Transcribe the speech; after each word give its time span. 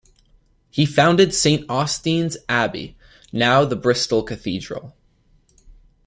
He 0.71 0.87
founded 0.87 1.31
Saint 1.31 1.69
Augustine's 1.69 2.35
Abbey, 2.49 2.97
now 3.31 3.65
the 3.65 3.75
Bristol 3.75 4.23
Cathedral. 4.23 4.95